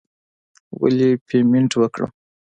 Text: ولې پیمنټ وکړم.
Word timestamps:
ولې 0.79 1.09
پیمنټ 1.27 1.71
وکړم. 1.81 2.09